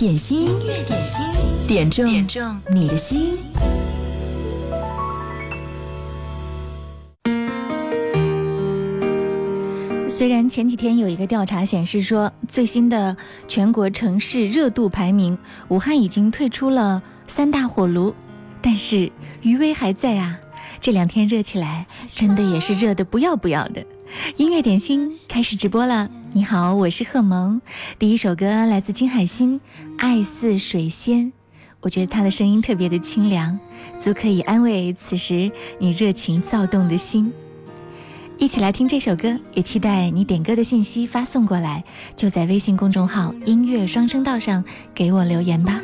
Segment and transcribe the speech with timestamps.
[0.00, 3.44] 点心，音乐点心，点中点中你的心。
[10.08, 13.14] 虽然前几天有一个调查显示说，最新的
[13.46, 15.36] 全国城市热度排名，
[15.68, 18.14] 武汉已经退出了三大火炉，
[18.62, 19.12] 但是
[19.42, 20.40] 余威还在啊！
[20.80, 23.84] 这两天热起来，真的也是热的不要不要的。
[24.36, 27.60] 音乐点心开始直播了，你好，我是贺萌。
[27.98, 29.58] 第一首歌来自金海心，
[29.98, 31.26] 《爱似水仙》，
[31.80, 33.58] 我觉得他的声音特别的清凉，
[33.98, 37.32] 足可以安慰此时你热情躁动的心。
[38.38, 41.82] 一起来听这首歌，也期待你点歌的信息发送过来，
[42.14, 45.80] 就在微信公众号“音乐双声道”上给我留言吧。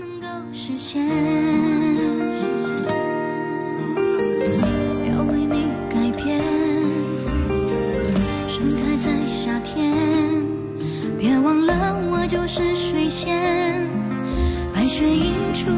[11.26, 13.90] 别忘了，我就是水仙，
[14.72, 15.68] 白雪映出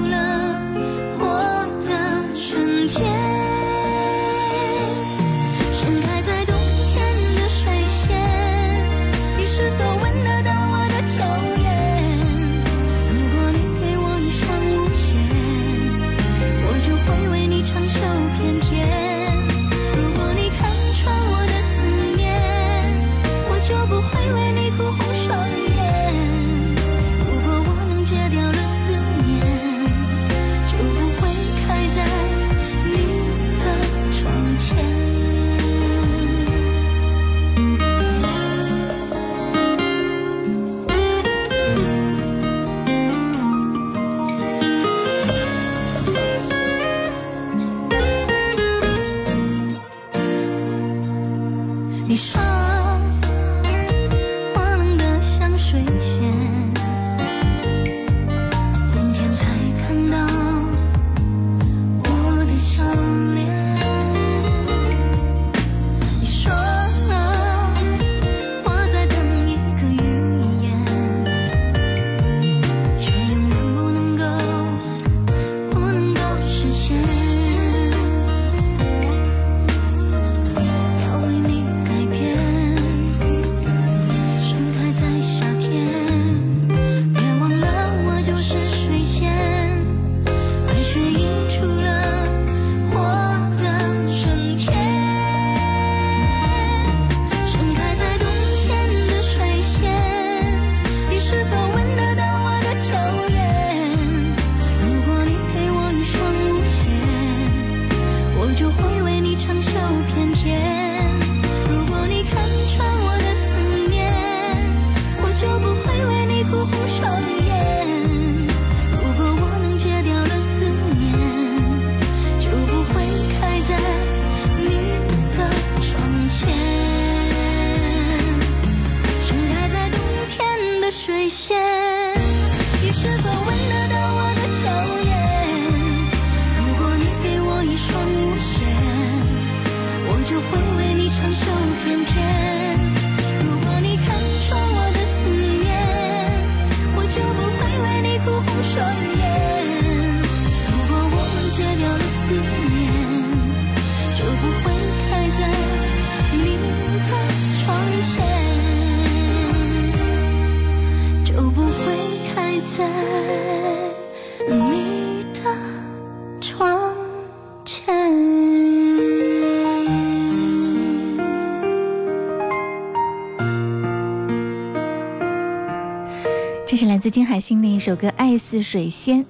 [177.29, 179.23] 海心的一首歌《爱似水仙》，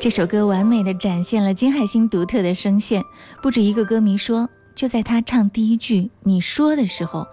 [0.00, 3.04] 这首歌完美的展现了金海心独特的声线。
[3.42, 7.26] 不止一个歌迷说，就在他唱第一句“你说”的时候，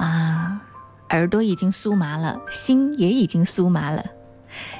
[0.00, 0.60] 哇，
[1.10, 4.04] 耳朵已经酥麻了，心也已经酥麻了。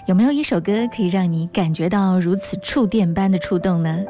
[0.08, 4.04] 有没有一首歌可以让你感觉到如此触电般的触动呢？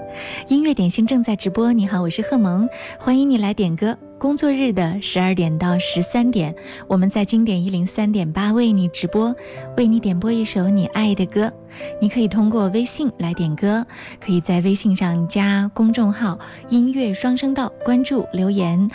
[0.49, 2.67] 音乐点心正在直播，你好，我是贺萌，
[2.99, 3.99] 欢迎你来点歌。
[4.23, 6.55] 工作日的十二点到十三点，
[6.87, 9.35] 我们在经典一零三点八为你直播，
[9.77, 11.53] 为你点播一首你爱的歌。
[12.01, 13.85] 你可以通过微信来点歌，
[14.25, 16.39] 可以在微信上加公众号
[16.71, 18.89] “音乐双声道”，关注留言，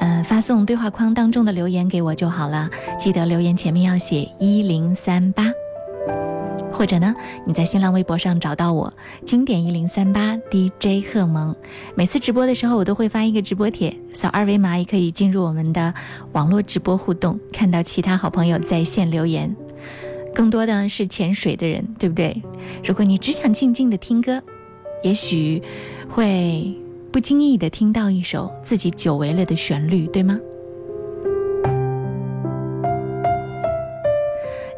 [0.00, 2.68] 嗯，发送对话框当中的留言给我就好了。
[2.98, 5.44] 记得留言前面要写一零三八。
[6.72, 7.14] 或者呢，
[7.46, 8.92] 你在新浪微博上找到我，
[9.24, 11.54] 经典一零三八 DJ 贺萌。
[11.94, 15.92] 每次直播的时候，我都会发一个直播帖，扫二维码也可以进入我们的
[16.32, 19.54] 网络直播互动，看到其他好朋友在线留言。
[20.34, 22.42] 更多的是潜水的人，对不对？
[22.82, 24.42] 如果你只想静静的听歌，
[25.02, 25.62] 也许
[26.08, 26.74] 会
[27.12, 30.40] 不经意的听到一首自己久违了的旋律，对吗？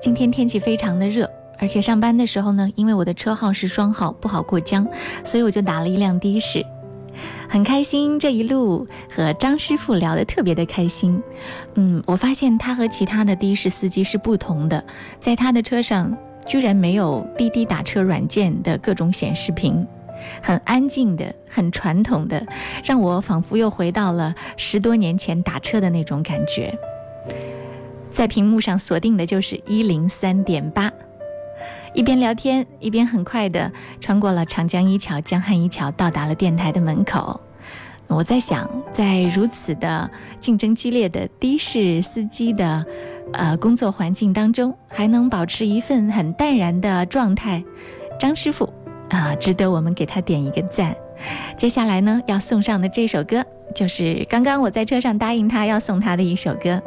[0.00, 4.86] 今天天气非常的热，而且上班的时候呢，因为我的车号是双号，不好过江，
[5.22, 6.64] 所以我就打了一辆的士。
[7.48, 11.22] 很开心，这一路和张师傅聊得特别的开心。
[11.74, 14.84] 嗯，我发现他和其他的的士司机是不同的，
[15.20, 16.12] 在他的车上
[16.44, 19.86] 居然没有滴滴打车软件的各种显示屏，
[20.42, 22.44] 很安静的，很传统的，
[22.82, 26.76] 让我仿佛又回到了十多年前打车的那种感觉。
[28.10, 30.90] 在屏幕上锁定的就是一零三点八。
[31.94, 33.70] 一边聊天，一边很快的
[34.00, 37.40] 穿过了长江一桥、江汉一桥，到达了电台的门口。
[38.08, 42.84] 我在想，在如此的竞争激烈的的士司机的
[43.32, 47.64] 呃工作环境当中，还能保持一份很淡然的状态，
[48.18, 48.70] 张师傅
[49.08, 50.94] 啊，值得我们给他点一个赞。
[51.56, 53.42] 接下来呢，要送上的这首歌，
[53.74, 56.82] 就是刚刚我在车上答应他要送他的一首歌。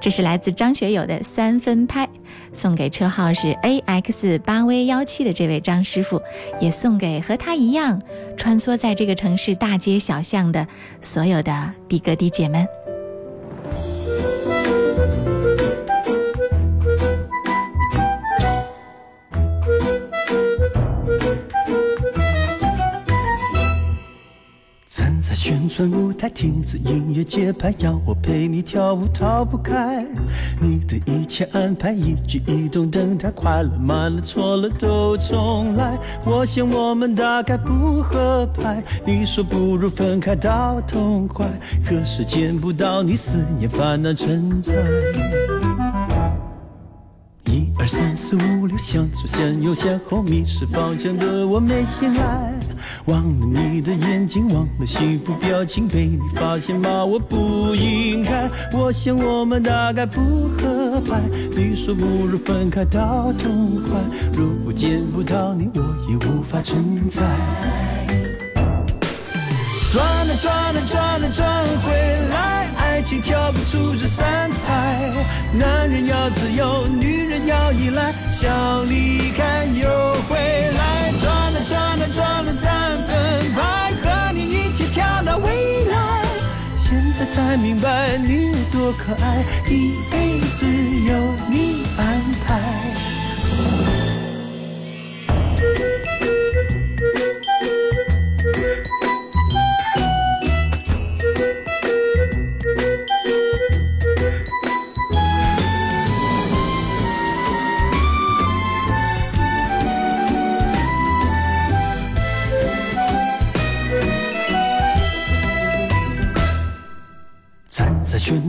[0.00, 2.08] 这是来自张学友的三分拍，
[2.52, 6.20] 送给车号是 A X 八 V 幺七的这位张师傅，
[6.60, 8.00] 也送给和他一样
[8.36, 10.66] 穿梭在这个城市大街小巷的
[11.00, 12.66] 所有的的哥的姐们。
[25.64, 30.06] 青春舞台，停止音乐节拍，要我陪你跳舞，逃不开。
[30.60, 35.98] 你的一切安排，一举一动等待，快乐慢了错了都重来。
[36.26, 41.48] 我想我们大概不合拍，你说不如分开到痛快，
[41.82, 44.74] 可是见不到你，思念泛滥成灾。
[47.46, 52.53] 一二三四五六，向左向右向后，迷失方向的我没醒来。
[53.06, 58.48] 忘了你的眼睛，忘了幸福表情，被你发现骂我不应该。
[58.72, 61.20] 我想我们大概不合拍，
[61.54, 64.00] 你说不如分开到痛快。
[64.32, 67.20] 如果见不到你，我也无法存在。
[69.92, 71.92] 转啊转啊转啊转回
[72.30, 75.12] 来，爱情跳不出这三拍。
[75.56, 80.13] 男人要自由，女人要依赖，想离开又
[87.34, 90.66] 才明白你有多可爱，一辈子
[91.04, 91.63] 有你。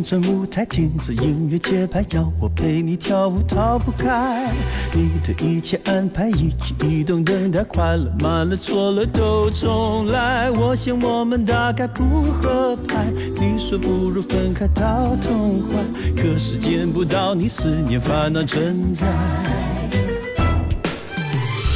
[0.06, 4.54] 转舞台，听着音乐节拍，要我陪你跳舞，逃不开。
[4.94, 10.52] 你的一切安排，一举一动等待，快乐慢了错了都重来。
[10.52, 13.08] 我想我们大概不合拍，
[13.42, 15.82] 你说不如分开到痛快，
[16.16, 19.08] 可是见不到你，思念烦恼成灾。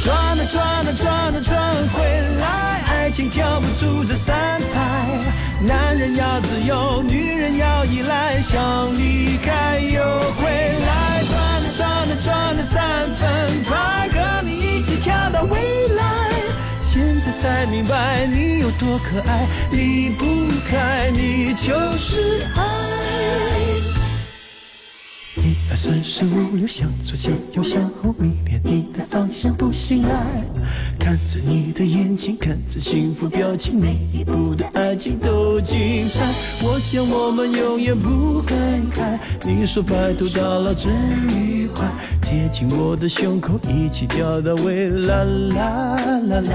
[0.04, 2.04] 转啊转啊转啊转回
[2.38, 5.09] 来，爱情跳不出这三拍。
[5.62, 10.02] 男人要自由，女人要依赖，想离开又
[10.32, 16.04] 回来，转了转了转了三分快，和你一起跳到未来。
[16.82, 20.24] 现在才明白你有多可爱，离不
[20.66, 22.69] 开你就是爱。
[25.70, 30.42] 一二三四五六，向左向右向后，迷恋你的方向不醒来。
[30.98, 36.26] 看着你的眼睛，看着幸福表情，每一步的爱情都精彩。
[36.64, 39.16] 我想我们永远不分开。
[39.46, 40.92] 你说白头到老真
[41.38, 41.86] 愉快，
[42.20, 45.22] 贴近我的胸口，一起跳到未来。
[45.22, 45.24] 啦
[45.54, 46.50] 啦啦啦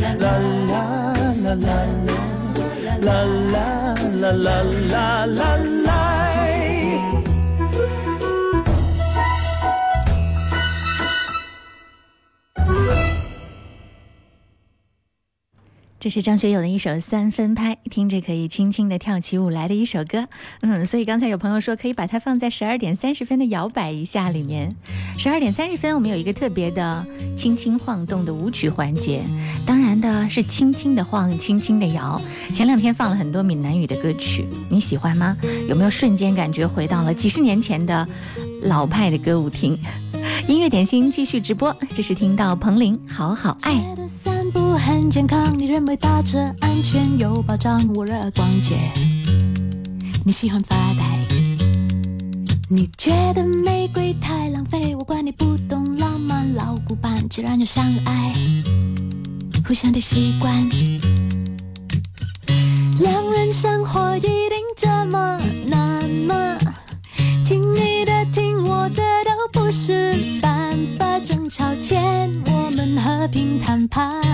[0.00, 1.56] 啦啦啦啦啦
[3.02, 5.75] 啦啦啦啦啦
[16.06, 20.28] 这是张学友的一首三分拍听着可以轻轻地跳起舞来的一首歌。
[20.60, 24.72] 嗯所以刚才有朋友说可以把它放在十二点三十分的摇摆一下里面。
[25.18, 29.24] 十二点三十分我们有一个特别的轻轻晃动的舞曲环节。
[29.66, 32.22] 当然的是轻轻地晃轻轻地摇。
[32.54, 35.36] 前两天放了很多闽南语的歌曲你喜欢吗？
[35.68, 38.06] 有没有瞬间感觉回到了几十年前的
[38.62, 39.76] 老派的歌舞厅？
[40.46, 43.74] 音乐点心继续直播，这是听到彭羚《好好爱》。
[43.80, 48.76] 觉得散步很健康，你认为打车安全有保障，我热爱逛街，
[50.24, 51.18] 你喜欢发呆。
[52.68, 58.32] 你觉得玫瑰太浪费，我怪你不懂浪漫，老古板，既然有相爱，
[59.66, 60.52] 互相的习惯，
[62.98, 64.35] 两人生活一。
[73.96, 74.25] pie.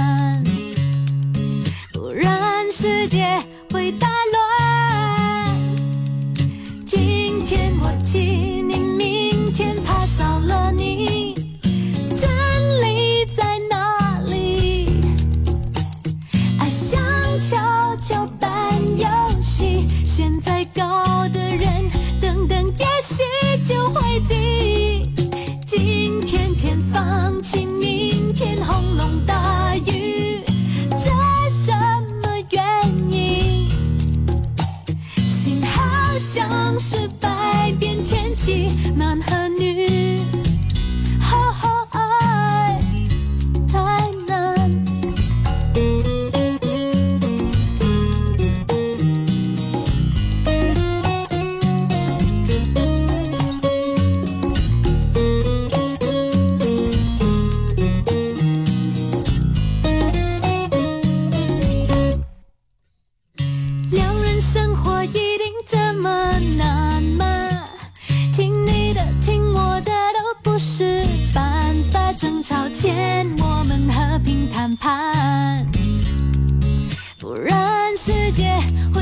[78.32, 78.50] 姐
[78.94, 79.01] 我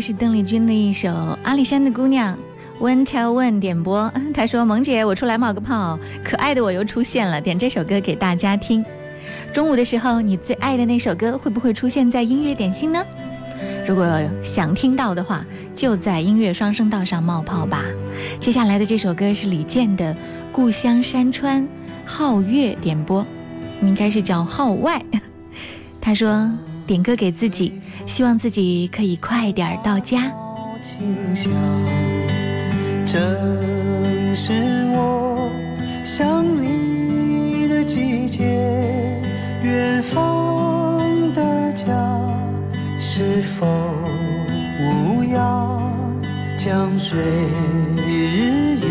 [0.00, 1.08] 是邓丽君的一首
[1.42, 2.34] 《阿里山的姑娘》
[2.82, 4.10] ，One Tell One 点播。
[4.32, 8.82] 他说：“萌姐，我出来冒个泡，可爱的我又出现了，点这首歌给大家听。
[9.52, 13.04] 中午的时候，你最爱的那首歌会不会出现在音乐点心呢？
[13.86, 17.84] 如果想听到的话，就在音乐双声道上冒泡吧。
[18.40, 20.14] 接下来的这首歌是李健的
[20.50, 21.62] 《故乡山川》，
[22.06, 23.26] 皓月点播，
[23.82, 25.02] 应该是叫皓外。
[26.00, 26.50] 他说。”
[26.90, 30.32] 点歌给自己，希望自己可以快点到家。
[33.06, 33.14] 正
[34.34, 34.50] 是
[34.90, 35.48] 我
[36.04, 38.42] 想你的季节，
[39.62, 41.86] 远方的家
[42.98, 43.68] 是否
[44.80, 45.94] 无恙？
[46.56, 47.20] 江水
[48.04, 48.88] 日夜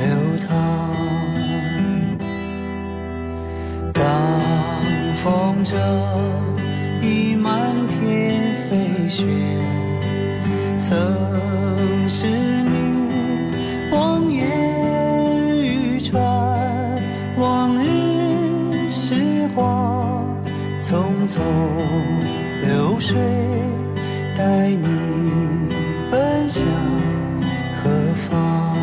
[0.00, 0.08] 流
[0.48, 0.50] 淌，
[3.92, 4.02] 当
[5.14, 5.76] 风筝。
[7.02, 9.24] 已满天飞雪，
[10.78, 14.46] 曾是你望眼
[15.62, 16.22] 欲穿。
[17.36, 19.16] 往日时
[19.54, 20.24] 光
[20.80, 21.40] 匆匆
[22.62, 23.18] 流水，
[24.36, 24.86] 带你
[26.10, 26.64] 奔向
[27.82, 28.76] 何方？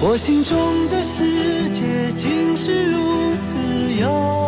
[0.00, 4.45] 我心中的世界竟是如此遥。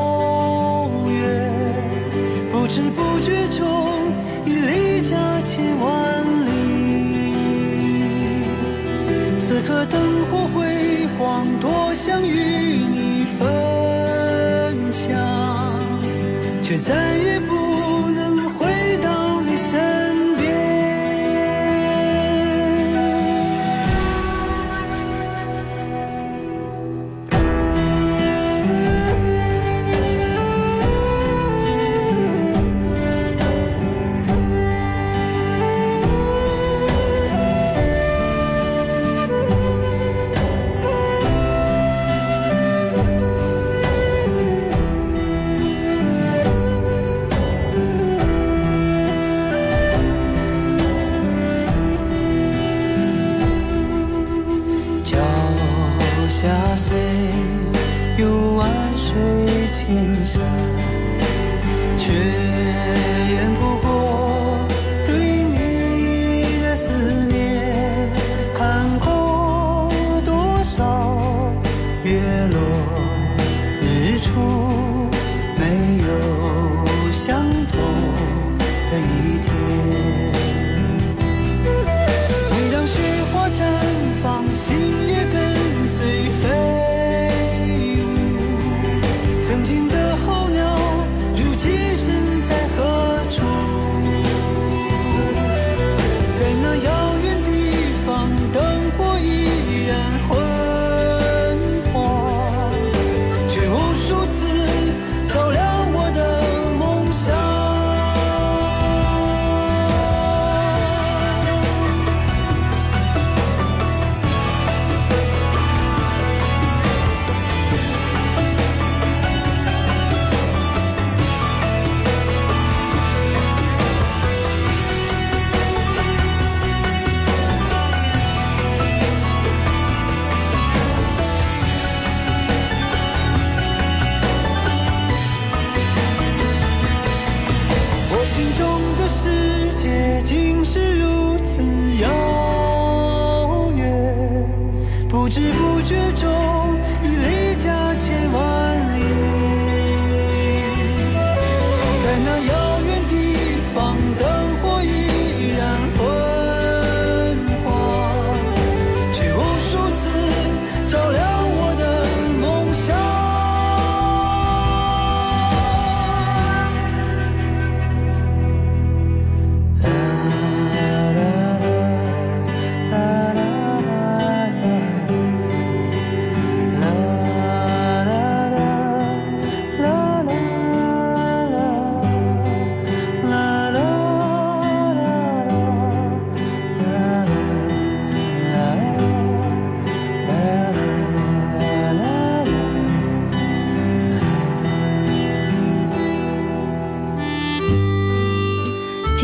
[2.69, 4.13] 不知不觉中
[4.45, 6.51] 已离家千万里，
[9.39, 15.19] 此刻灯火辉煌，多想与你分享，
[16.63, 17.58] 却再也不。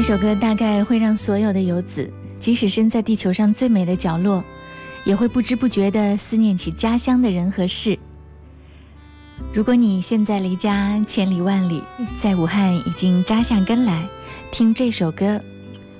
[0.06, 4.44] 这首歌大概会让所有的游子，即使身在地球上最美的角落，
[5.02, 7.98] 也会不知不觉地思念起家乡的人和事。
[9.54, 11.80] 如果你现在离家千里万里，
[12.18, 14.06] 在武汉已经扎下根来，
[14.52, 15.40] 听这首歌，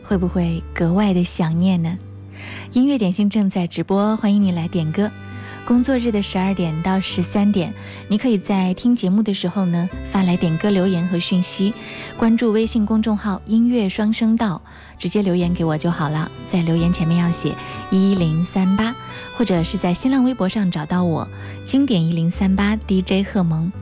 [0.03, 1.97] 会不会格外的想念呢？
[2.73, 5.11] 音乐点心正在直播，欢迎你来点歌。
[5.67, 7.73] 工作日的十二点到十三点，
[8.09, 11.73] 你可以在听节目的时候呢发来点歌留言和讯息，
[12.19, 14.63] 关注微信公众号“音乐双声道”，
[14.99, 16.31] 直接留言给我就好了。
[16.47, 17.55] 在留言前面要写
[17.91, 18.95] 一零三八，
[19.37, 21.27] 或者是在新浪微博上找到我
[21.65, 23.73] “经典一零三八 DJ 贺萌”。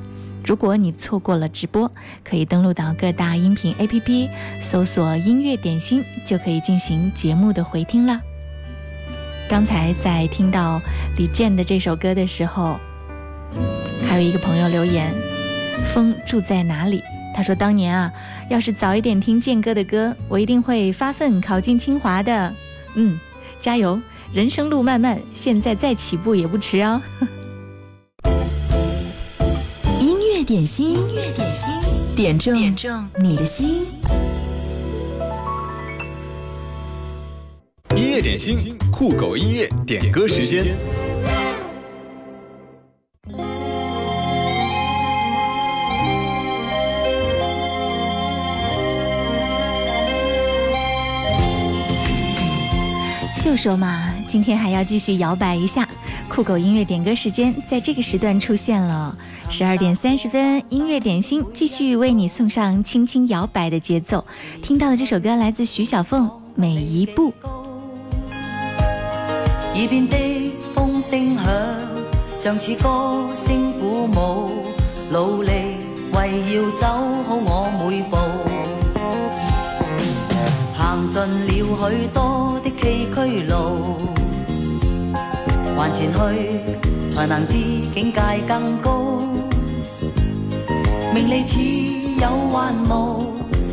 [0.46, 1.90] 如果你错过了直播，
[2.24, 4.28] 可以登录到各大音频 APP，
[4.60, 8.20] 搜索“音乐点心”，就可以进行节目的回听了。
[9.48, 10.80] 刚才在听到
[11.16, 12.80] 李健的这首歌的时候，
[14.06, 15.12] 还有一个朋友留言
[15.92, 17.02] ：“风住在哪里？”
[17.34, 18.12] 他说：“当年啊，
[18.48, 22.54] 要是早一点听健哥的歌，我一定会发奋考进清华的。”
[22.94, 23.18] 嗯，
[23.60, 24.00] 加油！
[24.32, 27.02] 人生路漫漫，现在再起步也不迟哦。
[30.00, 31.70] 音乐点心，音乐点心，
[32.16, 33.92] 点中点中你的心。
[37.94, 40.64] 音乐点心，酷狗音乐点歌时间。
[53.44, 55.86] 就说嘛，今天还要继续摇摆一下。
[56.30, 59.14] 酷狗音乐点歌时间在这个时段出现了，
[59.50, 64.24] 十二点三十分，音乐点心继续为你送上轻轻摇摆的节奏。
[64.62, 67.30] 听到的这首歌来自徐小凤，《每一步》。
[69.74, 70.16] 耳边的
[70.74, 71.44] 風聲響，
[72.38, 74.50] 像似歌聲鼓舞，
[75.10, 75.50] 努力
[76.12, 76.86] 为要走
[77.26, 78.16] 好我每步。
[80.76, 83.16] 行尽了許多的崎嶇
[83.48, 83.96] 路，
[85.74, 86.18] 還前去
[87.10, 87.56] 才能知
[87.94, 89.22] 境界更高。
[91.14, 91.58] 名利似
[92.20, 93.22] 有幻霧，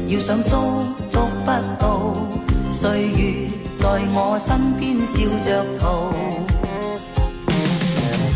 [0.07, 2.13] 要想捉捉不到，
[2.69, 5.47] 歲月在我身邊笑着
[5.79, 6.11] 逃。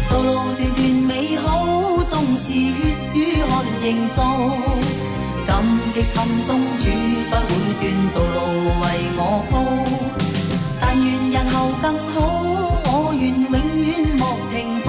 [0.09, 1.67] 道路段段美好，
[2.07, 2.79] 縱是血
[3.13, 3.51] 与汗
[3.83, 4.23] 營造。
[5.45, 5.51] 感
[5.93, 6.15] 激心
[6.47, 6.87] 中主
[7.27, 7.51] 宰每
[7.81, 7.83] 段
[8.15, 8.37] 道路
[8.79, 8.83] 為
[9.19, 9.53] 我鋪，
[10.79, 12.15] 但願日後更好，
[12.85, 13.51] 我願永
[13.83, 14.87] 遠莫停步。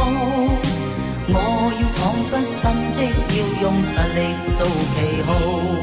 [1.34, 1.36] 我
[1.80, 2.62] 要闖出新
[2.94, 2.96] 績，
[3.34, 4.18] 要用實力
[4.54, 4.62] 做
[4.94, 5.73] 旗號。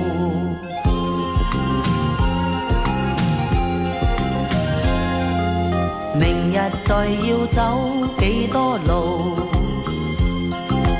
[6.51, 7.79] 日再要走
[8.19, 9.39] 几多路，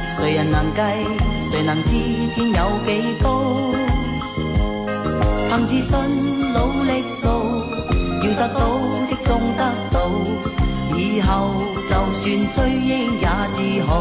[0.08, 0.82] 谁人能计？
[1.42, 1.92] 谁能知
[2.34, 2.90] 天有几
[3.22, 3.74] 高？
[5.50, 5.92] 凭自信
[6.54, 7.30] 努力做，
[8.24, 8.60] 要得到
[9.10, 9.62] 的终得
[9.92, 10.10] 到，
[10.96, 11.52] 以后
[11.86, 13.92] 就算追忆也自豪。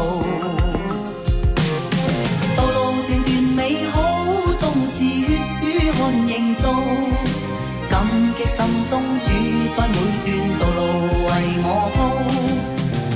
[8.45, 8.57] 心
[8.89, 9.27] 中主
[9.75, 10.79] 宰每段道路
[11.27, 11.29] 为
[11.63, 11.97] 我铺，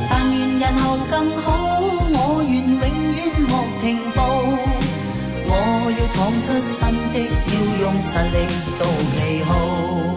[0.09, 1.45] 但愿日后更好，
[2.13, 2.83] 我愿永
[3.15, 3.17] 远
[3.49, 3.83] 莫停
[4.13, 4.17] 步。
[5.47, 5.51] 我
[5.91, 7.13] 要闯出新迹，
[7.47, 8.37] 要用实力
[8.75, 8.79] 做
[9.15, 10.14] 旗号。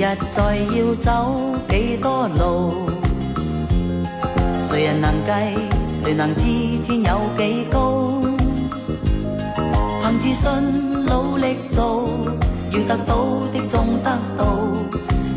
[0.00, 1.36] 日再要走
[1.68, 2.88] 几多路，
[4.58, 5.30] 谁人能计？
[5.92, 6.42] 谁能知
[6.86, 8.22] 天有几高？
[10.00, 12.08] 凭自信努力做，
[12.70, 13.14] 要得到
[13.52, 14.56] 的终得到，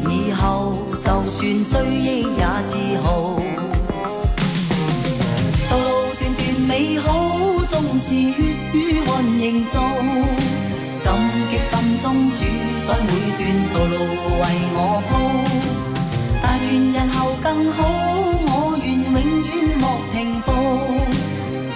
[0.10, 0.74] 以后
[1.04, 3.42] 就算追忆也自豪。
[5.70, 7.12] 道路段段美好，
[7.68, 8.34] 纵是血
[8.72, 9.82] 与汗营造。
[11.04, 11.14] 感
[11.52, 12.32] 激心中
[12.86, 13.42] 在每段
[13.74, 13.96] 道路
[14.42, 14.44] 为
[14.76, 15.12] 我铺，
[16.42, 17.80] 但愿日后更好，
[18.46, 20.52] 我愿永远莫停步。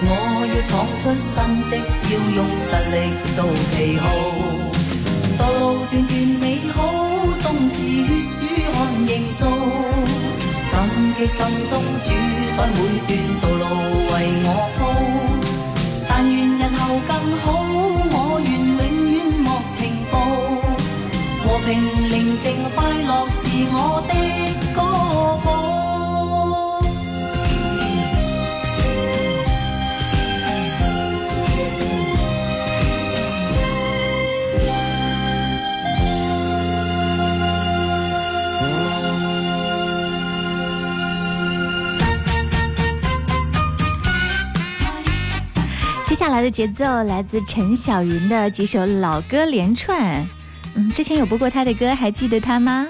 [0.00, 0.12] 我
[0.46, 1.32] 要闯出新
[1.64, 1.70] 迹，
[2.12, 2.96] 要用实力
[3.34, 3.36] 做
[3.72, 4.04] 旗号。
[5.38, 6.44] 道路段段美
[6.74, 6.76] 好，
[7.40, 7.86] 纵是血
[8.42, 8.44] 与
[8.74, 9.42] 汗營造。
[10.70, 10.74] 感
[11.16, 11.38] 激心
[11.70, 11.72] 中
[12.04, 12.06] 主
[12.54, 13.64] 宰每段道路
[14.12, 14.80] 为我铺，
[16.06, 17.46] 但愿日后更好，
[21.68, 21.78] 平
[22.08, 23.36] 寧靜快樂是
[23.70, 23.76] 我
[24.08, 24.12] 的
[24.74, 24.80] 歌
[25.44, 25.46] 譜。
[46.06, 50.37] 接下来的节奏来自陈小云的几首老歌连串。
[50.78, 52.86] 嗯，之前有播过他的歌，还记得他吗？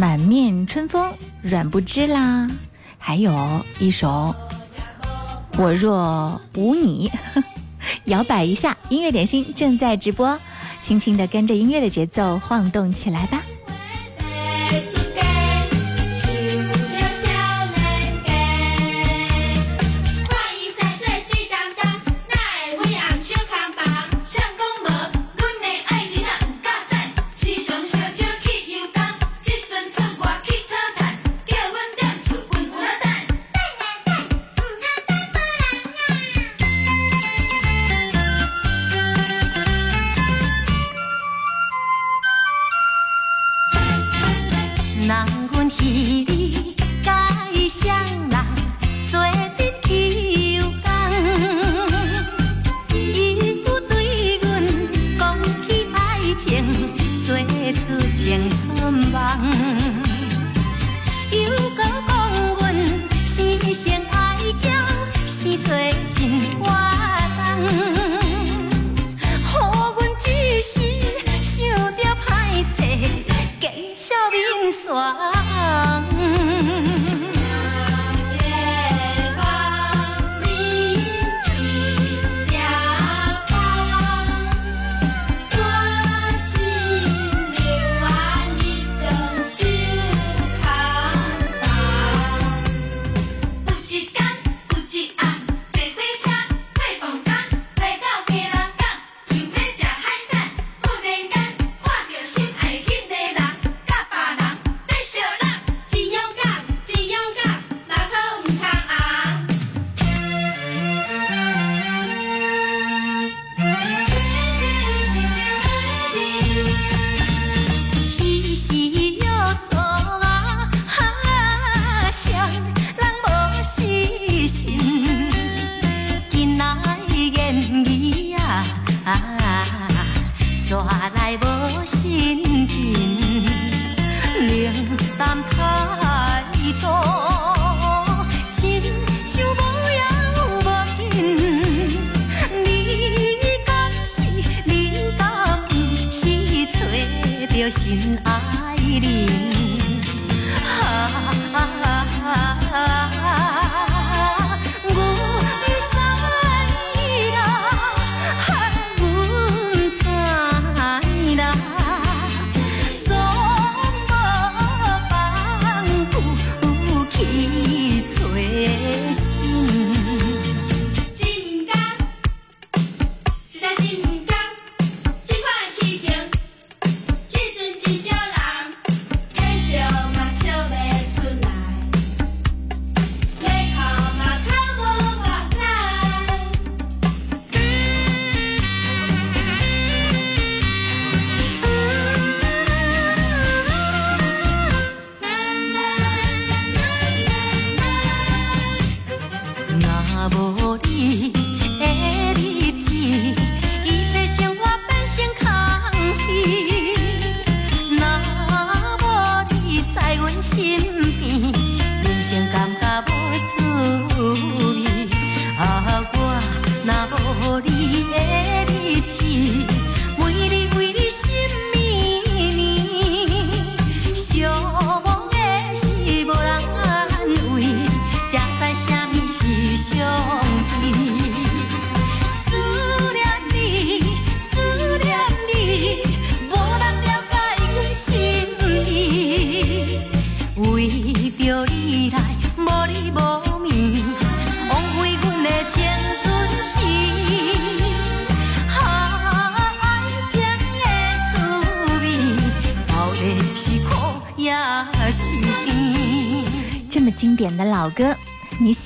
[0.00, 2.50] 满面春风，软不知啦，
[2.98, 4.34] 还有一首
[5.58, 7.08] 我若无你，
[8.06, 8.76] 摇摆一下。
[8.88, 10.36] 音乐点心正在直播，
[10.82, 13.40] 轻轻的跟着音乐的节奏晃动起来吧。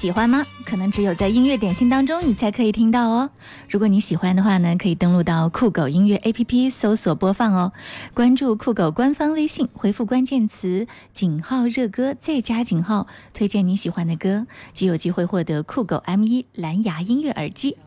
[0.04, 0.44] 喜欢吗？
[0.66, 3.30] 可能只有在音乐点心当中你才可以听到哦。
[3.70, 7.72] 如果你喜欢的话呢，可以登录到酷狗音乐 APP 搜索播放哦。
[8.12, 17.78] 关注酷狗官方微信，回复关键词“井号热歌”，再加井号，推荐你喜欢的歌，即有机会获得酷狗 M1 蓝牙音乐耳机。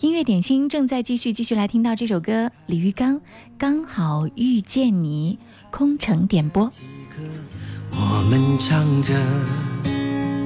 [0.00, 3.16] 音乐点心正在继续，继续来听到这首歌，李玉刚
[3.58, 5.38] 《刚好遇见你》，
[5.70, 6.72] 空城点播。
[7.90, 9.14] 我们唱着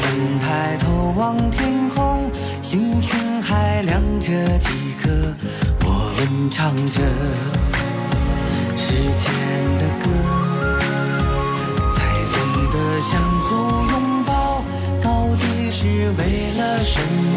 [0.00, 2.30] 们抬头望天空，
[2.62, 4.68] 星星还亮着几
[5.02, 5.10] 颗。
[5.84, 7.00] 我们唱着
[8.76, 9.32] 时间
[9.78, 10.04] 的歌，
[11.92, 11.98] 才
[12.32, 12.38] 懂
[12.70, 13.10] 得相
[13.42, 13.48] 互
[13.90, 14.62] 拥抱
[15.00, 17.36] 到底是为了什么？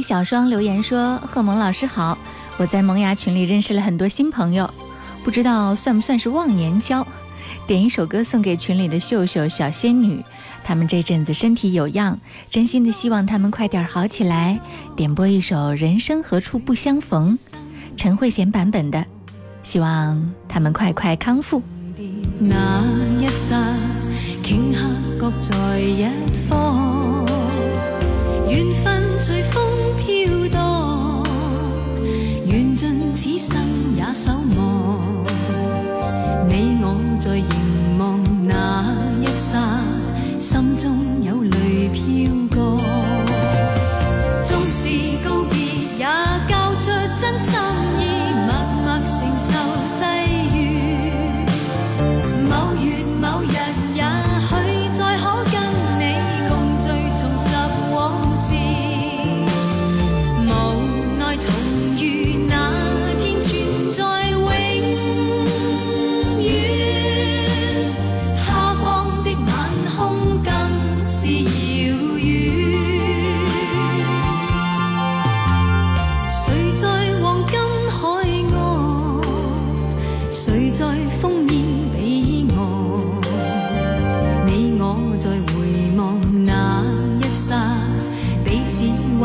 [0.00, 2.16] 小双留言说：“贺萌老师好，
[2.56, 4.72] 我在萌芽群里认识了很多新朋友，
[5.24, 7.06] 不知道算不算是忘年交。
[7.66, 10.24] 点一首歌送给群里的秀秀、小仙女，
[10.64, 12.18] 他们这阵子身体有恙，
[12.50, 14.58] 真心的希望他们快点好起来。
[14.96, 17.36] 点播一首《人生何处不相逢》，
[17.96, 19.04] 陈慧娴版本的，
[19.62, 21.62] 希望他们快快康复。”
[22.38, 22.82] 那
[23.20, 23.56] 一刹，
[24.42, 24.80] 顷刻
[25.18, 26.06] 各在一
[26.48, 27.24] 方，
[28.48, 29.62] 缘分随风
[33.22, 33.56] 此生
[33.94, 34.98] 也守望。
[36.48, 39.60] 你我在凝望那一刹，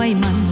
[0.07, 0.46] 慰問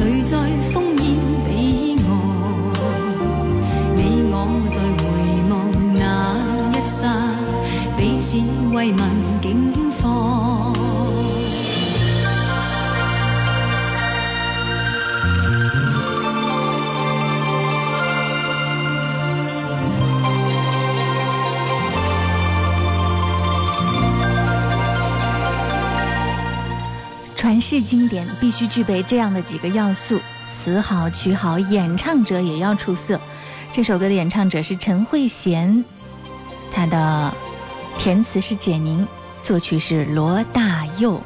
[0.00, 0.79] 谁在？
[27.82, 30.20] 经典必须具备这样的几个要素：
[30.50, 33.20] 词好、曲好，演唱者也要出色。
[33.72, 35.82] 这首歌的演唱者是陈慧娴，
[36.72, 37.32] 她的
[37.98, 39.06] 填词是简宁，
[39.40, 41.20] 作曲是罗大佑。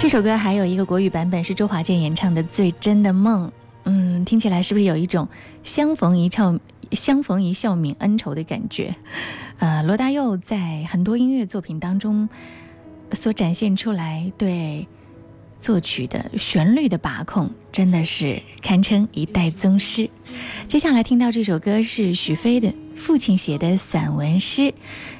[0.00, 3.46] 这首歌还有一个国语版本是周华健演唱的《最真的梦》，
[3.84, 5.28] 嗯，听起来是不是有一种
[5.62, 6.58] 相逢一笑
[6.92, 8.94] 相逢一笑泯恩仇的感觉？
[9.58, 12.28] 呃，罗大佑在很多音乐作品当中。
[13.14, 14.86] 所展现出来对
[15.60, 20.10] 作曲的旋律的把控，真的是堪称一代宗师。
[20.68, 24.74] 接下来听到这首歌是许飞的父亲写的散文诗，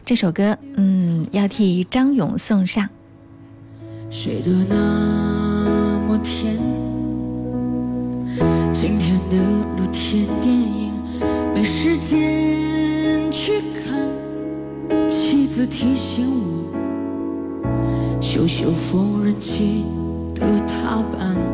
[0.05, 2.89] 这首歌嗯要替张勇送上。
[4.11, 6.57] 睡得那么甜，
[8.73, 9.37] 今天的
[9.79, 10.93] 露天电影
[11.55, 16.54] 没时间去看，妻子提醒我。
[18.35, 19.85] 修修缝纫机
[20.35, 21.54] 的踏板。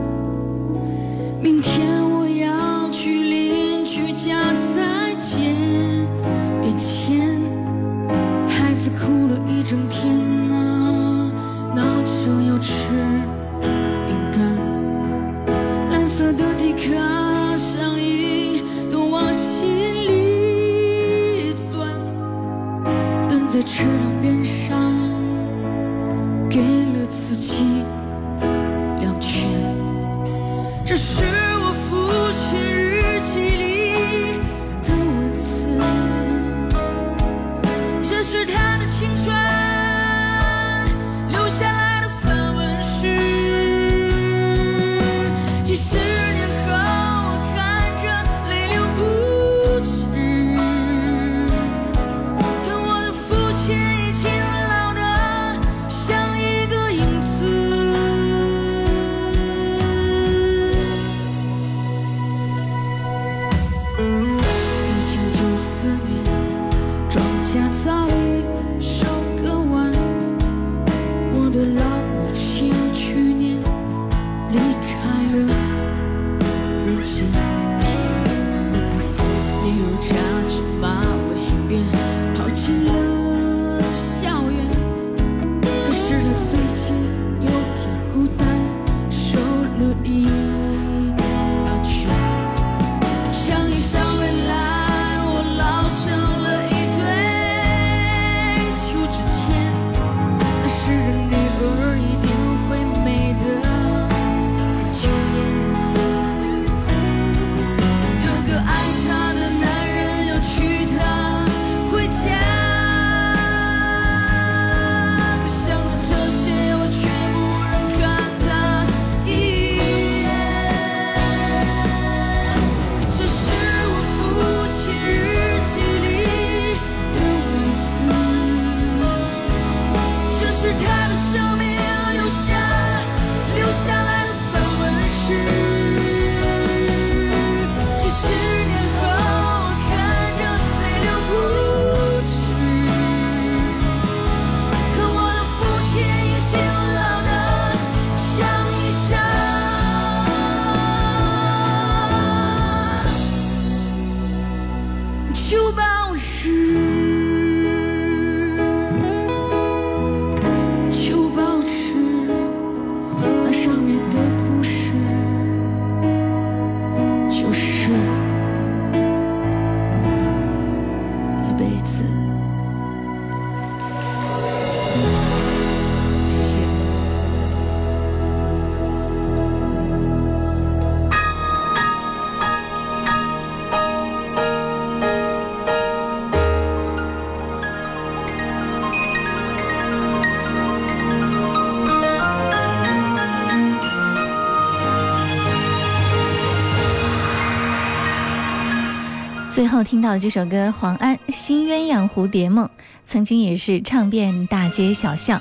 [199.61, 202.65] 最后听到这首歌，黄安《新鸳鸯蝴蝶梦》，
[203.05, 205.39] 曾经也是唱遍大街小巷。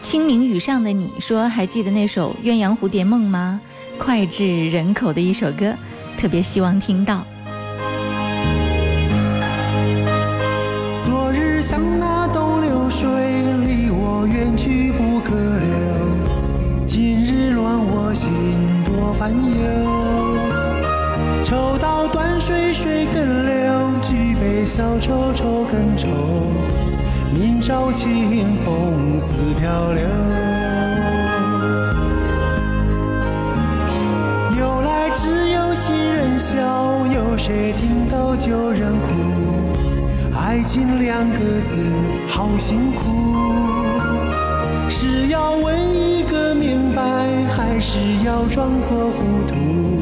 [0.00, 3.60] 清明雨上的你说，还记得那首《鸳鸯蝴蝶梦》吗？
[3.98, 5.74] 脍炙人口的一首歌，
[6.16, 7.22] 特别希望听到。
[11.04, 13.06] 昨日像那东流水，
[13.66, 16.86] 离我远去不可留。
[16.86, 18.30] 今日乱我心，
[18.86, 19.87] 多烦忧。
[21.48, 23.72] 抽刀断水，水更流；
[24.02, 26.06] 举杯消愁，愁更愁。
[27.32, 30.02] 明朝清风似飘流。
[34.58, 36.54] 由来只有新人笑，
[37.14, 39.08] 有谁听到旧人哭？
[40.36, 41.82] 爱情两个字
[42.28, 43.06] 好辛苦，
[44.90, 47.02] 是要问一个明白，
[47.56, 49.97] 还是要装作糊涂？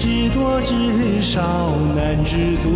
[0.00, 2.70] 知多知少难知足。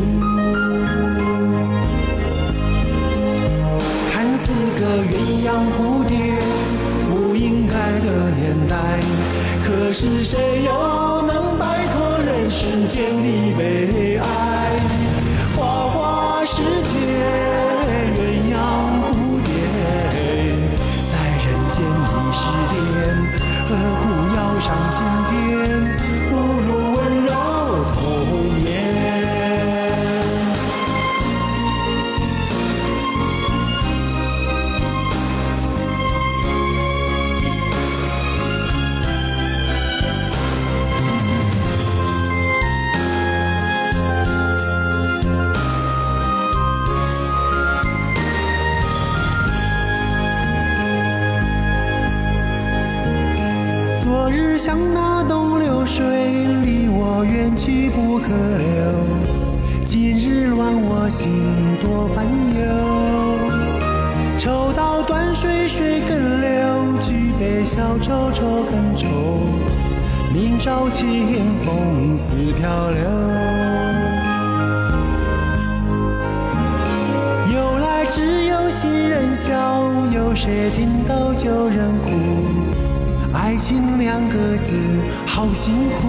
[4.10, 5.14] 看似个鸳
[5.46, 6.16] 鸯蝴蝶，
[7.08, 8.74] 不应该的年代，
[9.64, 14.24] 可是谁又能摆脱人世间的悲哀？
[15.54, 15.62] 花
[15.92, 16.60] 花世
[16.90, 16.98] 界，
[18.18, 18.20] 鸳
[18.52, 18.58] 鸯
[18.98, 19.06] 蝴
[19.44, 19.48] 蝶，
[21.06, 22.42] 在人间已是
[22.72, 22.74] 癫，
[23.68, 23.70] 何
[24.00, 24.02] 苦
[24.34, 24.98] 要上青
[25.30, 25.32] 天？
[61.12, 61.28] 心，
[61.82, 62.64] 多烦忧。
[64.38, 66.48] 抽刀断水，水更流；
[67.02, 69.06] 举杯消愁，愁更愁。
[70.32, 71.06] 明朝清
[71.62, 73.02] 风似飘流。
[77.52, 79.52] 由来只有新人笑，
[80.14, 82.08] 有谁听到旧人哭？
[83.34, 84.78] 爱情两个字
[85.26, 86.08] 好辛苦，